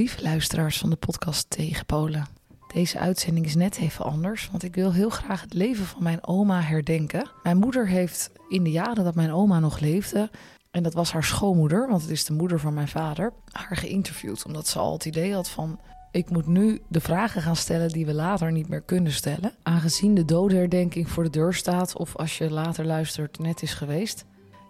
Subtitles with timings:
[0.00, 2.26] Lieve luisteraars van de podcast Tegenpolen.
[2.74, 6.26] Deze uitzending is net even anders, want ik wil heel graag het leven van mijn
[6.26, 7.30] oma herdenken.
[7.42, 10.30] Mijn moeder heeft in de jaren dat mijn oma nog leefde,
[10.70, 14.44] en dat was haar schoonmoeder, want het is de moeder van mijn vader, haar geïnterviewd.
[14.46, 18.06] Omdat ze al het idee had van, ik moet nu de vragen gaan stellen die
[18.06, 19.52] we later niet meer kunnen stellen.
[19.62, 24.24] Aangezien de dodenherdenking voor de deur staat, of als je later luistert net is geweest.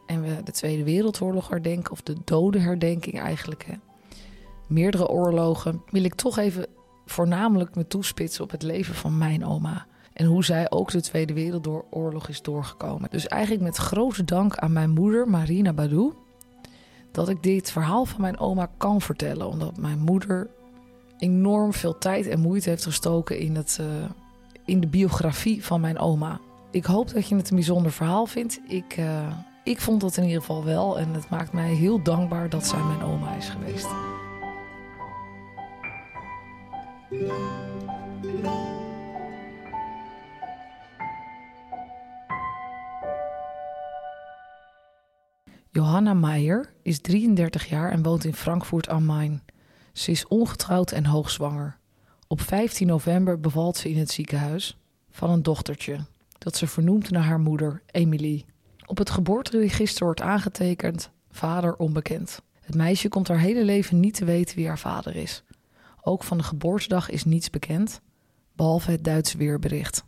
[0.07, 3.65] En we de Tweede Wereldoorlog herdenken, of de dodenherdenking eigenlijk.
[3.65, 3.75] Hè.
[4.71, 5.83] Meerdere oorlogen.
[5.91, 6.67] Wil ik toch even
[7.07, 9.87] voornamelijk me toespitsen op het leven van mijn oma.
[10.13, 13.11] En hoe zij ook de Tweede Wereldoorlog is doorgekomen.
[13.11, 16.13] Dus eigenlijk met grote dank aan mijn moeder, Marina Badou,
[17.13, 19.49] dat ik dit verhaal van mijn oma kan vertellen.
[19.49, 20.51] Omdat mijn moeder
[21.19, 23.87] enorm veel tijd en moeite heeft gestoken in, het, uh,
[24.65, 26.41] in de biografie van mijn oma.
[26.71, 28.61] Ik hoop dat je het een bijzonder verhaal vindt.
[28.69, 29.27] Ik, uh,
[29.65, 32.83] ik vond het in ieder geval wel en het maakt mij heel dankbaar dat zij
[32.83, 33.89] mijn oma is geweest.
[45.71, 49.43] Johanna Meijer is 33 jaar en woont in Frankfurt am Main.
[49.93, 51.79] Ze is ongetrouwd en hoogzwanger.
[52.27, 54.79] Op 15 november bevalt ze in het ziekenhuis
[55.11, 55.99] van een dochtertje
[56.39, 58.45] dat ze vernoemt naar haar moeder, Emilie.
[58.87, 62.43] Op het geboorteregister wordt aangetekend vader onbekend.
[62.61, 65.43] Het meisje komt haar hele leven niet te weten wie haar vader is.
[66.03, 68.01] Ook van de geboortedag is niets bekend,
[68.53, 70.05] behalve het Duitse weerbericht.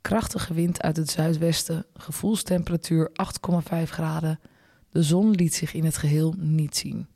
[0.00, 3.10] Krachtige wind uit het zuidwesten, gevoelstemperatuur
[3.62, 4.40] 8,5 graden.
[4.90, 7.06] De zon liet zich in het geheel niet zien.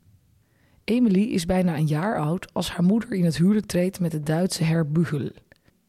[0.83, 4.19] Emily is bijna een jaar oud als haar moeder in het huwelijk treedt met de
[4.19, 5.29] Duitse Herr Bügel.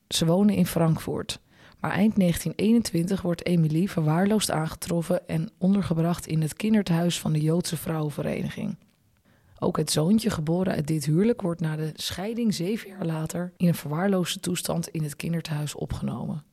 [0.09, 1.41] Ze wonen in Frankfurt,
[1.81, 7.77] maar eind 1921 wordt Emily verwaarloosd aangetroffen en ondergebracht in het kinderthuis van de Joodse
[7.77, 8.77] Vrouwenvereniging.
[9.63, 13.69] Ook het zoontje geboren uit dit huwelijk wordt na de scheiding zeven jaar later in
[13.69, 16.45] een verwaarloosde toestand in het kinderthuis opgenomen.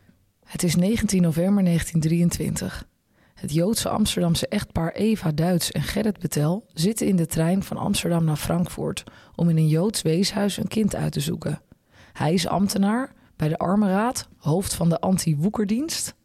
[0.44, 2.88] Het is 19 november 1923.
[3.34, 8.24] Het Joodse Amsterdamse echtpaar Eva Duits en Gerrit Betel zitten in de trein van Amsterdam
[8.24, 9.04] naar Frankfurt
[9.36, 11.62] om in een Joods weeshuis een kind uit te zoeken.
[12.14, 16.16] Hij is ambtenaar bij de Armenraad, hoofd van de anti-woekerdienst.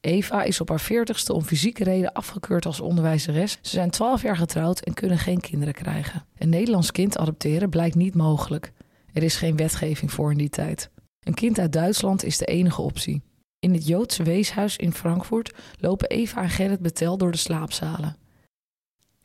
[0.00, 3.52] Eva is op haar veertigste om fysieke reden afgekeurd als onderwijzeres.
[3.52, 6.24] Ze zijn twaalf jaar getrouwd en kunnen geen kinderen krijgen.
[6.38, 8.72] Een Nederlands kind adopteren blijkt niet mogelijk.
[9.12, 10.90] Er is geen wetgeving voor in die tijd.
[11.20, 13.22] Een kind uit Duitsland is de enige optie.
[13.58, 18.16] In het Joodse weeshuis in Frankfurt lopen Eva en Gerrit Betel door de slaapzalen.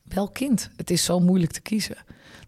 [0.03, 0.69] Welk kind?
[0.75, 1.97] Het is zo moeilijk te kiezen.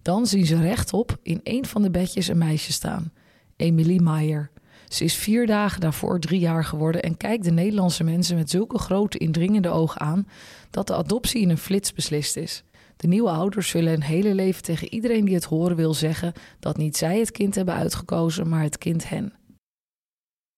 [0.01, 3.13] Dan zien ze rechtop in een van de bedjes een meisje staan.
[3.55, 4.51] Emilie Meijer.
[4.88, 8.78] Ze is vier dagen daarvoor drie jaar geworden en kijkt de Nederlandse mensen met zulke
[8.78, 10.28] grote indringende ogen aan
[10.70, 12.64] dat de adoptie in een flits beslist is.
[12.98, 16.78] De nieuwe ouders zullen hun hele leven tegen iedereen die het horen wil zeggen dat
[16.78, 19.34] niet zij het kind hebben uitgekozen, maar het kind hen.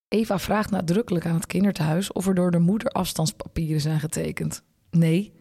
[0.07, 4.63] Eva vraagt nadrukkelijk aan het kinderthuis of er door de moeder afstandspapieren zijn getekend.
[4.91, 5.33] Nee,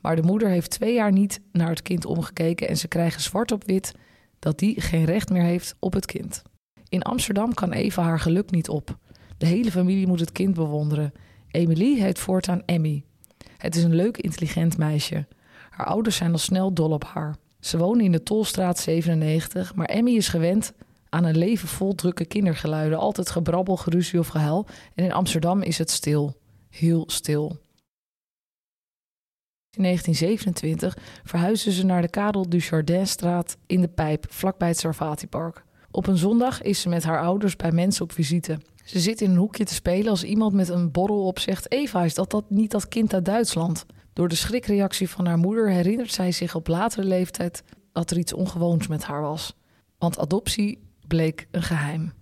[0.00, 3.52] maar de moeder heeft twee jaar niet naar het kind omgekeken en ze krijgen zwart
[3.52, 3.94] op wit
[4.38, 6.42] dat die geen recht meer heeft op het kind.
[6.90, 8.98] In Amsterdam kan Eva haar geluk niet op.
[9.38, 11.12] De hele familie moet het kind bewonderen.
[11.50, 13.04] Emily heet voortaan Emmy.
[13.56, 15.26] Het is een leuk, intelligent meisje.
[15.70, 17.36] Haar ouders zijn al snel dol op haar.
[17.60, 20.72] Ze wonen in de Tolstraat 97, maar Emmy is gewend
[21.08, 22.98] aan een leven vol drukke kindergeluiden.
[22.98, 24.66] Altijd gebrabbel, geruzie of gehuil.
[24.94, 26.36] En in Amsterdam is het stil.
[26.68, 27.58] Heel stil.
[29.76, 35.64] In 1927 verhuizen ze naar de Karel Dujardinstraat in de Pijp, vlakbij het Sarvati-park.
[35.90, 38.58] Op een zondag is ze met haar ouders bij mensen op visite.
[38.84, 42.04] Ze zit in een hoekje te spelen als iemand met een borrel op zegt: Eva,
[42.04, 43.86] is dat, dat niet dat kind uit Duitsland?
[44.12, 47.62] Door de schrikreactie van haar moeder herinnert zij zich op latere leeftijd
[47.92, 49.54] dat er iets ongewoons met haar was.
[49.98, 52.12] Want adoptie bleek een geheim.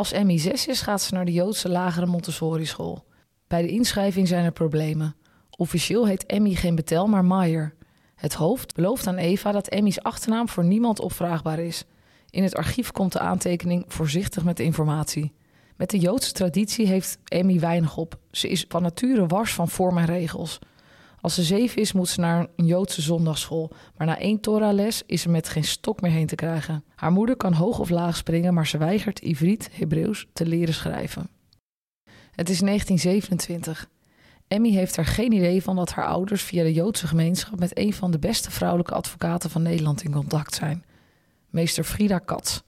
[0.00, 3.04] Als Emmy 6 is, gaat ze naar de Joodse lagere Montessori school.
[3.46, 5.16] Bij de inschrijving zijn er problemen.
[5.56, 7.74] Officieel heet Emmy geen Betel, maar Maier.
[8.14, 11.84] Het hoofd belooft aan Eva dat Emmy's achternaam voor niemand opvraagbaar is.
[12.30, 15.32] In het archief komt de aantekening voorzichtig met de informatie.
[15.76, 18.18] Met de Joodse traditie heeft Emmy weinig op.
[18.30, 20.58] Ze is van nature wars van vorm en regels.
[21.20, 23.72] Als ze zeven is, moet ze naar een Joodse zondagschool.
[23.96, 26.84] Maar na één Torah-les is ze met geen stok meer heen te krijgen.
[26.94, 31.28] Haar moeder kan hoog of laag springen, maar ze weigert Ivriet, Hebreeuws, te leren schrijven.
[32.30, 33.88] Het is 1927.
[34.48, 37.92] Emmy heeft er geen idee van dat haar ouders via de Joodse gemeenschap met een
[37.92, 40.84] van de beste vrouwelijke advocaten van Nederland in contact zijn.
[41.50, 42.60] Meester Frida Katz.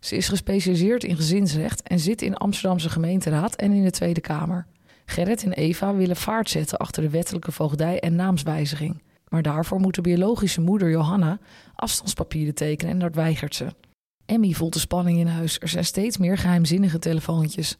[0.00, 4.66] Ze is gespecialiseerd in gezinsrecht en zit in Amsterdamse gemeenteraad en in de Tweede Kamer.
[5.10, 9.02] Gerrit en Eva willen vaart zetten achter de wettelijke voogdij en naamswijziging.
[9.28, 11.38] Maar daarvoor moet de biologische moeder Johanna
[11.74, 13.66] afstandspapieren tekenen en dat weigert ze.
[14.26, 15.58] Emmy voelt de spanning in huis.
[15.58, 17.76] Er zijn steeds meer geheimzinnige telefoontjes.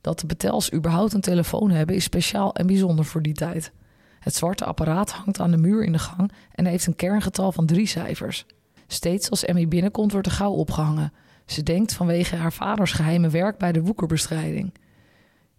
[0.00, 3.72] Dat de Betels überhaupt een telefoon hebben is speciaal en bijzonder voor die tijd.
[4.20, 7.66] Het zwarte apparaat hangt aan de muur in de gang en heeft een kerngetal van
[7.66, 8.46] drie cijfers.
[8.86, 11.12] Steeds als Emmy binnenkomt wordt er gauw opgehangen.
[11.46, 14.72] Ze denkt vanwege haar vaders geheime werk bij de woekerbestrijding.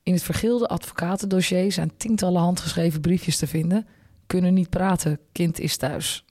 [0.04, 3.88] In het vergilde advocatendossier zijn tientallen handgeschreven briefjes te vinden.
[4.28, 6.26] Kunnen niet praten, kind is thuis.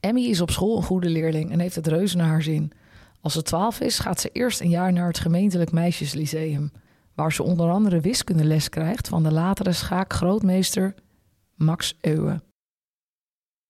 [0.00, 2.72] Emmy is op school een goede leerling en heeft het reuze naar haar zin.
[3.20, 6.72] Als ze twaalf is, gaat ze eerst een jaar naar het gemeentelijk meisjeslyceum,
[7.14, 10.94] waar ze onder andere wiskundeles krijgt van de latere schaakgrootmeester
[11.54, 12.42] Max Euwe.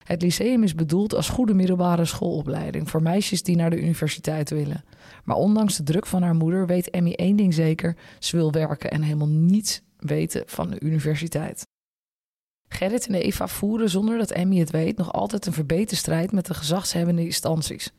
[0.04, 4.84] Het lyceum is bedoeld als goede middelbare schoolopleiding voor meisjes die naar de universiteit willen.
[5.24, 8.90] Maar ondanks de druk van haar moeder weet Emmy één ding zeker: ze wil werken
[8.90, 11.66] en helemaal niets weten van de universiteit.
[12.68, 16.46] Gerrit en Eva voeren zonder dat Emmy het weet nog altijd een verbeterde strijd met
[16.46, 17.92] de gezagshebbende instanties.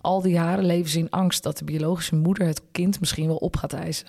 [0.00, 3.36] Al die jaren leven ze in angst dat de biologische moeder het kind misschien wel
[3.36, 4.08] op gaat eisen.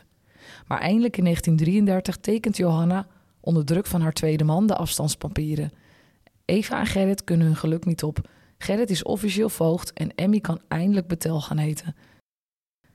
[0.68, 3.08] Maar eindelijk in 1933 tekent Johanna
[3.40, 5.72] onder druk van haar tweede man de afstandspapieren.
[6.50, 8.30] Eva en Gerrit kunnen hun geluk niet op.
[8.58, 11.96] Gerrit is officieel voogd en Emmy kan eindelijk Betel gaan heten.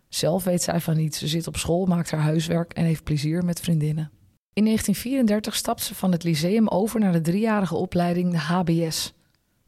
[0.08, 1.18] Zelf weet zij van niets.
[1.18, 4.10] Ze zit op school, maakt haar huiswerk en heeft plezier met vriendinnen.
[4.52, 9.12] In 1934 stapt ze van het lyceum over naar de driejarige opleiding de HBS,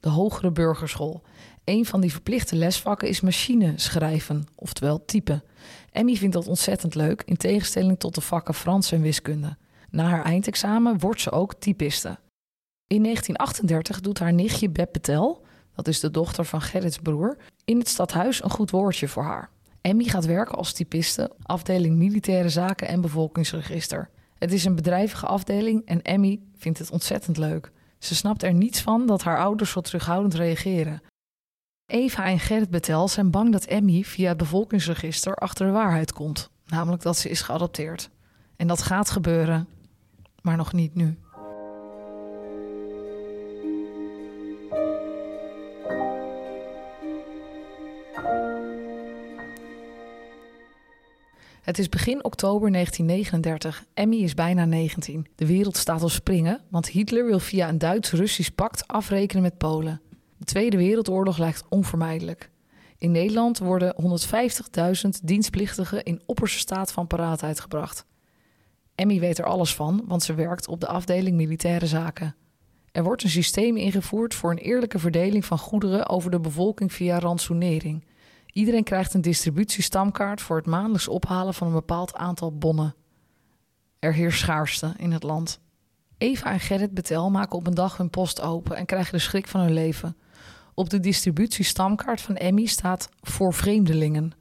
[0.00, 1.22] de Hogere Burgerschool.
[1.64, 5.42] Een van die verplichte lesvakken is machine schrijven, oftewel typen.
[5.90, 9.56] Emmy vindt dat ontzettend leuk, in tegenstelling tot de vakken Frans en wiskunde.
[9.90, 12.18] Na haar eindexamen wordt ze ook typiste.
[12.94, 15.44] In 1938 doet haar nichtje Beb Betel,
[15.74, 19.50] dat is de dochter van Gerrits broer, in het stadhuis een goed woordje voor haar.
[19.80, 24.10] Emmy gaat werken als typiste, afdeling militaire zaken en bevolkingsregister.
[24.38, 27.72] Het is een bedrijvige afdeling en Emmy vindt het ontzettend leuk.
[27.98, 31.02] Ze snapt er niets van dat haar ouders zo terughoudend reageren.
[31.86, 36.50] Eva en Gerrit Betel zijn bang dat Emmy via het bevolkingsregister achter de waarheid komt,
[36.66, 38.10] namelijk dat ze is geadopteerd.
[38.56, 39.68] En dat gaat gebeuren,
[40.42, 41.18] maar nog niet nu.
[51.64, 53.84] Het is begin oktober 1939.
[53.94, 55.26] Emmy is bijna 19.
[55.34, 60.00] De wereld staat op springen, want Hitler wil via een Duits-Russisch pact afrekenen met Polen.
[60.36, 62.50] De Tweede Wereldoorlog lijkt onvermijdelijk.
[62.98, 68.06] In Nederland worden 150.000 dienstplichtigen in opperste staat van paraatheid gebracht.
[68.94, 72.36] Emmy weet er alles van, want ze werkt op de afdeling militaire zaken.
[72.92, 77.18] Er wordt een systeem ingevoerd voor een eerlijke verdeling van goederen over de bevolking via
[77.18, 78.04] ransonering.
[78.54, 82.94] Iedereen krijgt een distributiestamkaart voor het maandelijks ophalen van een bepaald aantal bonnen.
[83.98, 85.60] Er heerst schaarste in het land.
[86.18, 89.48] Eva en Gerrit Betel maken op een dag hun post open en krijgen de schrik
[89.48, 90.16] van hun leven.
[90.74, 94.32] Op de distributiestamkaart van Emmy staat voor vreemdelingen.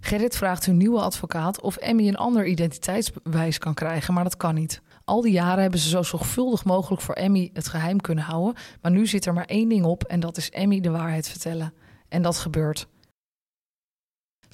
[0.00, 4.54] Gerrit vraagt hun nieuwe advocaat of Emmy een ander identiteitsbewijs kan krijgen, maar dat kan
[4.54, 4.82] niet.
[5.04, 8.92] Al die jaren hebben ze zo zorgvuldig mogelijk voor Emmy het geheim kunnen houden, maar
[8.92, 11.74] nu zit er maar één ding op en dat is Emmy de waarheid vertellen.
[12.08, 12.90] En dat gebeurt.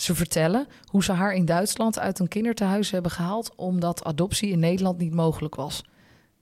[0.00, 4.59] Ze vertellen hoe ze haar in Duitsland uit een kinderthuis hebben gehaald omdat adoptie in
[4.59, 5.85] Nederland niet mogelijk was.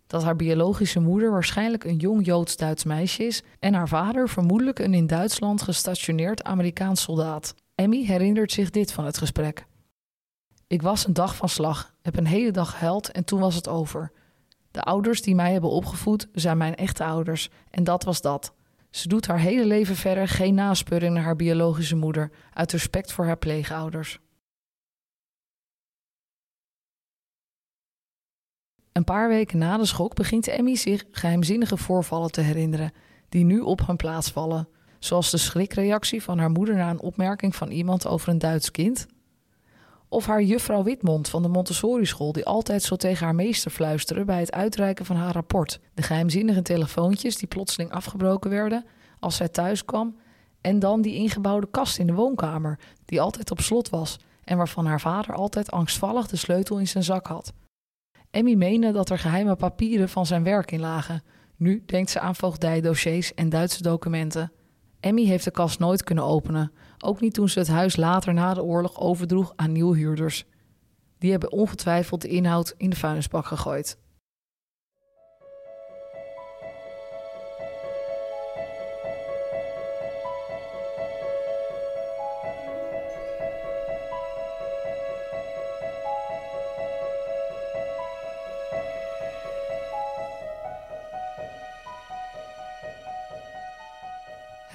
[0.07, 4.95] Dat haar biologische moeder waarschijnlijk een jong Joods-Duits meisje is en haar vader vermoedelijk een
[4.95, 7.55] in Duitsland gestationeerd Amerikaans soldaat.
[7.75, 9.67] Emmy herinnert zich dit van het gesprek.
[10.67, 13.69] Ik was een dag van slag, heb een hele dag gehuild en toen was het
[13.69, 14.13] over.
[14.71, 18.53] De ouders die mij hebben opgevoed zijn mijn echte ouders en dat was dat.
[18.91, 23.25] Ze doet haar hele leven verder geen naspeuring naar haar biologische moeder, uit respect voor
[23.25, 24.19] haar pleegouders.
[28.93, 32.93] Een paar weken na de schok begint Emmy zich geheimzinnige voorvallen te herinneren,
[33.29, 37.57] die nu op hun plaats vallen, zoals de schrikreactie van haar moeder na een opmerking
[37.57, 39.07] van iemand over een Duits kind,
[40.09, 44.41] of haar juffrouw Witmond van de Montessori-school, die altijd zo tegen haar meester fluisterde bij
[44.41, 45.81] het uitreiken van haar rapport.
[45.95, 48.85] De geheimzinnige telefoontjes die plotseling afgebroken werden
[49.21, 50.17] als zij thuis kwam.
[50.61, 54.87] En dan die ingebouwde kast in de woonkamer, die altijd op slot was en waarvan
[54.87, 57.53] haar vader altijd angstvallig de sleutel in zijn zak had.
[58.31, 61.23] Emmy meende dat er geheime papieren van zijn werk in lagen.
[61.57, 64.53] Nu denkt ze aan voogdijdossiers en Duitse documenten.
[65.01, 68.55] Emmy heeft de kast nooit kunnen openen, ook niet toen ze het huis later na
[68.55, 70.45] de oorlog overdroeg aan nieuwhuurders.
[71.19, 73.99] Die hebben ongetwijfeld de inhoud in de vuilnisbak gegooid.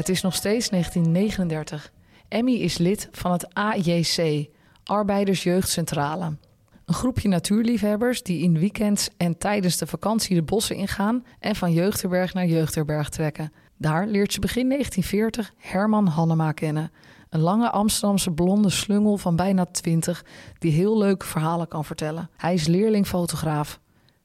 [0.02, 1.92] Het is nog steeds 1939.
[2.32, 4.48] Emmy is lid van het AJC,
[4.84, 6.38] Arbeidersjeugdcentrale.
[6.86, 11.74] Een groepje natuurliefhebbers die in weekends en tijdens de vakantie de bossen ingaan en van
[11.74, 13.52] jeugdherberg naar jeugdherberg trekken.
[13.78, 16.92] Daar leert ze begin 1940 Herman Hannema kennen.
[17.30, 20.26] Een lange Amsterdamse blonde slungel van bijna 20
[20.60, 22.30] die heel leuke verhalen kan vertellen.
[22.38, 23.80] Hij is leerlingfotograaf.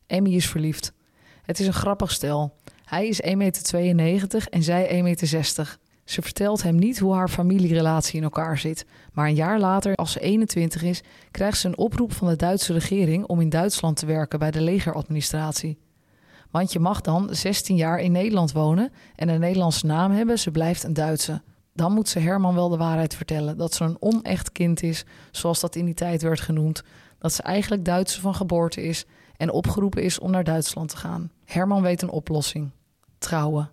[0.07, 0.93] Emmy is verliefd.
[1.43, 2.57] Het is een grappig stel.
[2.85, 3.35] Hij is 1,92
[3.95, 5.79] meter en zij 1,60 meter.
[6.07, 8.87] Ze vertelt hem niet hoe haar familierelatie in elkaar zit.
[9.13, 12.73] Maar een jaar later, als ze 21 is, krijgt ze een oproep van de Duitse
[12.73, 15.79] regering om in Duitsland te werken bij de legeradministratie.
[16.51, 20.51] Want je mag dan 16 jaar in Nederland wonen en een Nederlandse naam hebben, ze
[20.51, 21.43] blijft een Duitse.
[21.73, 25.61] Dan moet ze Herman wel de waarheid vertellen dat ze een onecht kind is, zoals
[25.61, 26.83] dat in die tijd werd genoemd.
[27.19, 29.05] Dat ze eigenlijk Duitse van geboorte is
[29.37, 31.31] en opgeroepen is om naar Duitsland te gaan.
[31.45, 32.71] Herman weet een oplossing:
[33.19, 33.71] trouwen.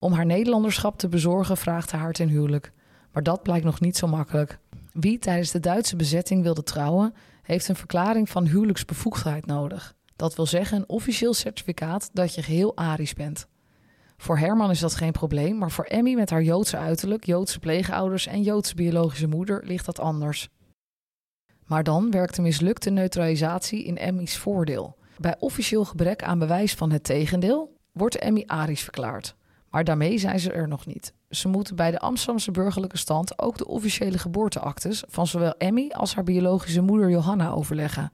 [0.00, 2.72] Om haar Nederlanderschap te bezorgen vraagt hij haar ten huwelijk.
[3.12, 4.58] Maar dat blijkt nog niet zo makkelijk.
[4.92, 9.94] Wie tijdens de Duitse bezetting wilde trouwen, heeft een verklaring van huwelijksbevoegdheid nodig.
[10.16, 13.46] Dat wil zeggen een officieel certificaat dat je geheel Arisch bent.
[14.16, 18.26] Voor Herman is dat geen probleem, maar voor Emmy met haar Joodse uiterlijk, Joodse pleegouders
[18.26, 20.48] en Joodse biologische moeder ligt dat anders.
[21.66, 24.96] Maar dan werkt de mislukte neutralisatie in Emmy's voordeel.
[25.16, 29.36] Bij officieel gebrek aan bewijs van het tegendeel wordt Emmy Arisch verklaard.
[29.70, 31.12] Maar daarmee zijn ze er nog niet.
[31.30, 36.14] Ze moeten bij de Amsterdamse burgerlijke stand ook de officiële geboorteactes van zowel Emmy als
[36.14, 38.12] haar biologische moeder Johanna overleggen.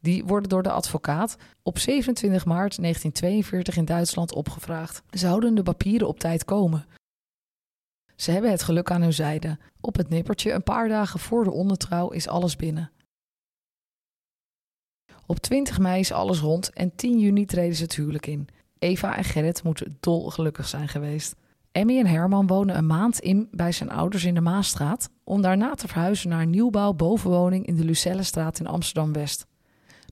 [0.00, 5.02] Die worden door de advocaat op 27 maart 1942 in Duitsland opgevraagd.
[5.10, 6.86] Zouden de papieren op tijd komen?
[8.16, 9.58] Ze hebben het geluk aan hun zijde.
[9.80, 12.90] Op het nippertje, een paar dagen voor de ondertrouw, is alles binnen.
[15.26, 18.48] Op 20 mei is alles rond en 10 juni treden ze het huwelijk in.
[18.82, 21.34] Eva en Gerrit moeten dolgelukkig zijn geweest.
[21.72, 25.10] Emmy en Herman wonen een maand in bij zijn ouders in de Maasstraat...
[25.24, 29.46] om daarna te verhuizen naar een nieuwbouw bovenwoning in de Lucellestraat in Amsterdam-West.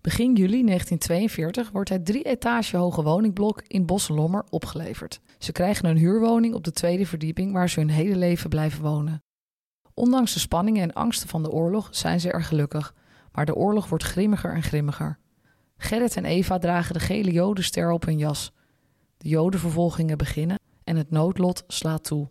[0.01, 5.21] Begin juli 1942 wordt het drie etage hoge woningblok in Bosselommer opgeleverd.
[5.39, 9.23] Ze krijgen een huurwoning op de tweede verdieping waar ze hun hele leven blijven wonen.
[9.95, 12.95] Ondanks de spanningen en angsten van de oorlog zijn ze er gelukkig,
[13.33, 15.19] maar de oorlog wordt grimmiger en grimmiger.
[15.77, 18.53] Gerrit en Eva dragen de gele jodenster op hun jas.
[19.21, 22.29] De jodenvervolgingen beginnen en het noodlot slaat toe.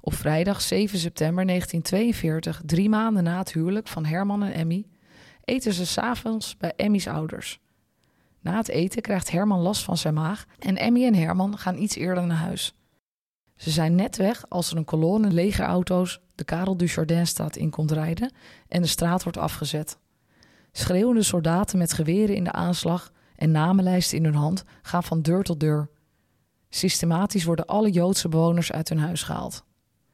[0.00, 4.86] Op vrijdag 7 september 1942, drie maanden na het huwelijk van Herman en Emmy,
[5.48, 7.60] eten ze s'avonds bij Emmy's ouders.
[8.40, 11.96] Na het eten krijgt Herman last van zijn maag en Emmy en Herman gaan iets
[11.96, 12.74] eerder naar huis.
[13.56, 18.32] Ze zijn net weg als er een kolonne legerauto's de Karel Dujardinstraat in komt rijden
[18.68, 19.98] en de straat wordt afgezet.
[20.72, 25.42] Schreeuwende soldaten met geweren in de aanslag en namenlijsten in hun hand gaan van deur
[25.42, 25.88] tot deur.
[26.68, 29.64] Systematisch worden alle Joodse bewoners uit hun huis gehaald.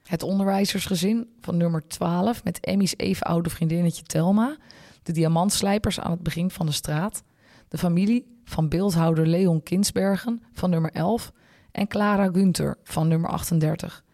[0.08, 4.56] Het onderwijzersgezin van nummer 12 met Emmy's even oude vriendinnetje Telma,
[5.02, 7.22] de diamantslijpers aan het begin van de straat,
[7.68, 11.32] de familie van beeldhouder Leon Kinsbergen van nummer 11
[11.72, 14.04] en Clara Gunther van nummer 38,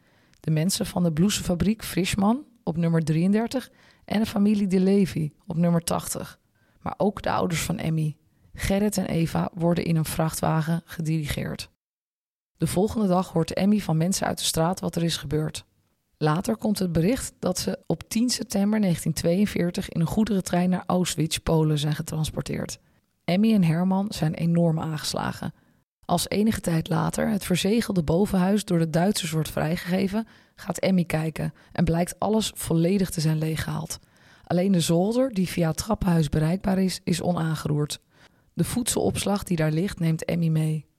[0.41, 3.71] de mensen van de bloesefabriek Frischman op nummer 33
[4.05, 6.39] en de familie De Levy op nummer 80,
[6.81, 8.17] maar ook de ouders van Emmy.
[8.55, 11.71] Gerrit en Eva worden in een vrachtwagen gedirigeerd.
[12.57, 15.65] De volgende dag hoort Emmy van mensen uit de straat wat er is gebeurd.
[16.23, 21.37] Later komt het bericht dat ze op 10 september 1942 in een goederentrein naar Auschwitz,
[21.37, 22.79] Polen, zijn getransporteerd.
[23.25, 25.55] Emmy en Herman zijn enorm aangeslagen.
[26.05, 31.53] Als enige tijd later het verzegelde bovenhuis door de Duitsers wordt vrijgegeven, gaat Emmy kijken
[31.73, 33.99] en blijkt alles volledig te zijn leeggehaald.
[34.45, 38.01] Alleen de zolder, die via het trappenhuis bereikbaar is, is onaangeroerd.
[38.53, 40.90] De voedselopslag die daar ligt, neemt Emmy mee.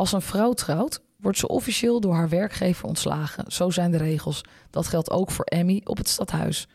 [0.00, 3.52] Als een vrouw trouwt, wordt ze officieel door haar werkgever ontslagen.
[3.52, 4.44] Zo zijn de regels.
[4.70, 6.68] Dat geldt ook voor Emmy op het stadhuis.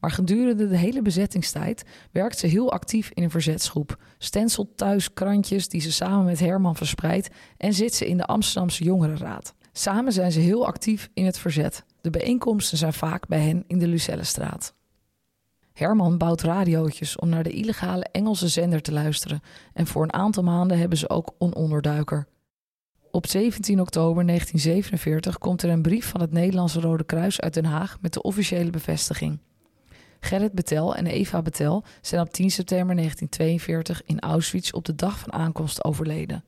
[0.00, 4.02] Maar gedurende de hele bezettingstijd werkt ze heel actief in een verzetsgroep.
[4.18, 8.84] Stenselt thuis krantjes die ze samen met Herman verspreidt en zit ze in de Amsterdamse
[8.84, 9.54] Jongerenraad.
[9.72, 11.84] Samen zijn ze heel actief in het verzet.
[12.00, 14.74] De bijeenkomsten zijn vaak bij hen in de Lucellestraat.
[15.72, 19.40] Herman bouwt radiootjes om naar de illegale Engelse zender te luisteren
[19.72, 22.26] en voor een aantal maanden hebben ze ook een onderduiker.
[23.16, 27.64] Op 17 oktober 1947 komt er een brief van het Nederlandse Rode Kruis uit Den
[27.64, 29.38] Haag met de officiële bevestiging.
[30.20, 35.18] Gerrit Betel en Eva Betel zijn op 10 september 1942 in Auschwitz op de dag
[35.18, 36.44] van aankomst overleden.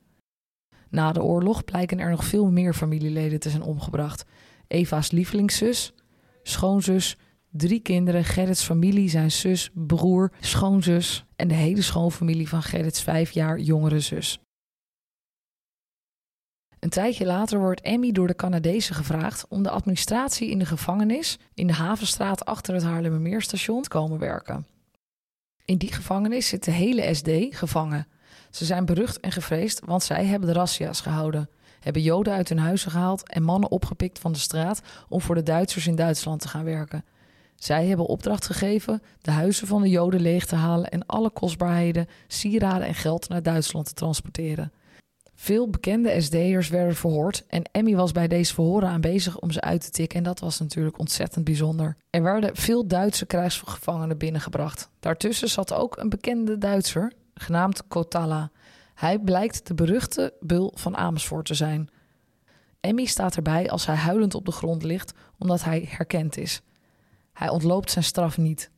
[0.89, 4.25] Na de oorlog blijken er nog veel meer familieleden te zijn omgebracht.
[4.67, 5.93] Eva's lievelingszus,
[6.43, 7.17] schoonzus,
[7.51, 13.31] drie kinderen, Gerrits familie, zijn zus, broer, schoonzus en de hele schoonfamilie van Gerrits vijf
[13.31, 14.39] jaar jongere zus.
[16.79, 21.37] Een tijdje later wordt Emmy door de Canadezen gevraagd om de administratie in de gevangenis
[21.53, 24.67] in de Havenstraat achter het Haarlemmermeerstation te komen werken.
[25.65, 28.07] In die gevangenis zit de hele SD gevangen.
[28.49, 32.59] Ze zijn berucht en gevreesd, want zij hebben de razzia's gehouden, hebben Joden uit hun
[32.59, 36.47] huizen gehaald en mannen opgepikt van de straat om voor de Duitsers in Duitsland te
[36.47, 37.05] gaan werken.
[37.55, 42.07] Zij hebben opdracht gegeven de huizen van de Joden leeg te halen en alle kostbaarheden,
[42.27, 44.71] sieraden en geld naar Duitsland te transporteren.
[45.41, 49.81] Veel bekende SD'ers werden verhoord en Emmy was bij deze verhoren aanwezig om ze uit
[49.81, 51.95] te tikken en dat was natuurlijk ontzettend bijzonder.
[52.09, 54.89] Er werden veel Duitse krijgsgevangenen binnengebracht.
[54.99, 58.51] Daartussen zat ook een bekende Duitser, genaamd Kotala.
[58.95, 61.89] Hij blijkt de beruchte bul van Amersfoort te zijn.
[62.79, 66.61] Emmy staat erbij als hij huilend op de grond ligt omdat hij herkend is.
[67.33, 68.71] Hij ontloopt zijn straf niet.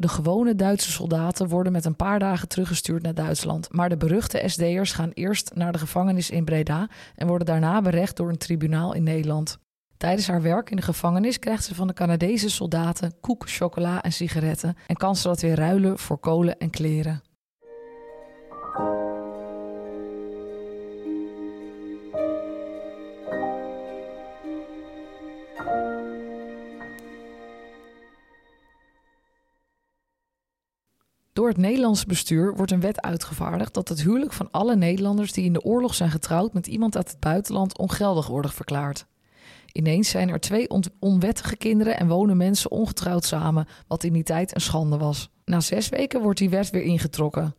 [0.00, 3.72] De gewone Duitse soldaten worden met een paar dagen teruggestuurd naar Duitsland.
[3.72, 8.16] Maar de beruchte SD'ers gaan eerst naar de gevangenis in Breda en worden daarna berecht
[8.16, 9.58] door een tribunaal in Nederland.
[9.96, 14.12] Tijdens haar werk in de gevangenis krijgt ze van de Canadese soldaten koek, chocola en
[14.12, 17.22] sigaretten en kan ze dat weer ruilen voor kolen en kleren.
[31.38, 35.44] Door het Nederlands bestuur wordt een wet uitgevaardigd dat het huwelijk van alle Nederlanders die
[35.44, 39.06] in de oorlog zijn getrouwd met iemand uit het buitenland ongeldig wordt verklaard.
[39.72, 44.54] Ineens zijn er twee onwettige kinderen en wonen mensen ongetrouwd samen, wat in die tijd
[44.54, 45.30] een schande was.
[45.44, 47.54] Na zes weken wordt die wet weer ingetrokken.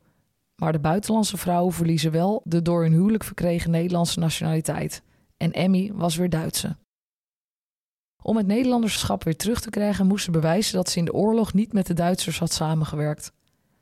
[0.55, 5.01] Maar de buitenlandse vrouwen verliezen wel de door hun huwelijk verkregen Nederlandse nationaliteit.
[5.37, 6.77] En Emmy was weer Duitse.
[8.21, 11.53] Om het Nederlanderschap weer terug te krijgen, moest ze bewijzen dat ze in de oorlog
[11.53, 13.31] niet met de Duitsers had samengewerkt.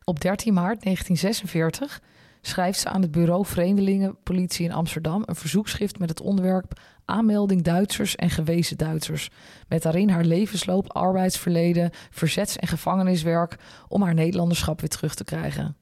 [0.10, 2.02] Op 13 maart 1946
[2.42, 8.16] schrijft ze aan het bureau Vreemdelingenpolitie in Amsterdam een verzoekschrift met het onderwerp aanmelding Duitsers
[8.16, 9.30] en gewezen Duitsers.
[9.68, 13.56] Met daarin haar levensloop, arbeidsverleden, verzets- en gevangeniswerk
[13.88, 15.78] om haar Nederlanderschap weer terug te krijgen.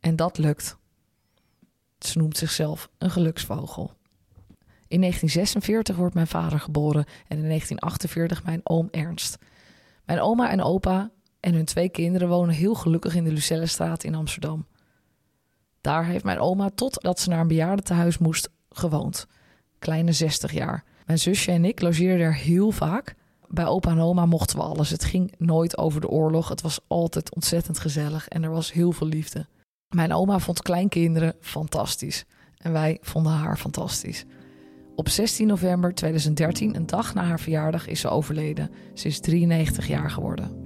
[0.00, 0.76] En dat lukt.
[1.98, 3.92] Ze noemt zichzelf een geluksvogel.
[4.88, 9.38] In 1946 wordt mijn vader geboren en in 1948 mijn oom Ernst.
[10.04, 11.10] Mijn oma en opa
[11.42, 14.66] en hun twee kinderen wonen heel gelukkig in de Lucellestraat in Amsterdam.
[15.80, 19.26] Daar heeft mijn oma totdat ze naar een bejaardentehuis moest gewoond.
[19.78, 20.84] Kleine 60 jaar.
[21.06, 23.14] Mijn zusje en ik logeerden er heel vaak.
[23.48, 24.90] Bij opa en oma mochten we alles.
[24.90, 26.48] Het ging nooit over de oorlog.
[26.48, 29.46] Het was altijd ontzettend gezellig en er was heel veel liefde.
[29.88, 32.24] Mijn oma vond kleinkinderen fantastisch.
[32.56, 34.24] En wij vonden haar fantastisch.
[34.96, 38.70] Op 16 november 2013, een dag na haar verjaardag, is ze overleden.
[38.94, 40.61] Ze is 93 jaar geworden.